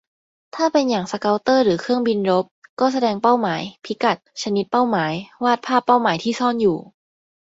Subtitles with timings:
[0.55, 2.45] ถ้าเป็นอย่างสเกาเตอร์หรือเครื่องบินรบ
[2.79, 6.77] ก็แสดงเป้าหมาย พิกัด ชนิดเป้าหมาย วาดภาพเป้าหมายที่ซ่อนอยู่